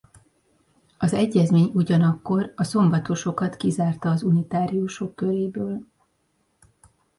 [0.97, 5.85] Az egyezmény ugyanakkor a szombatosokat kizárta az unitáriusok köréből.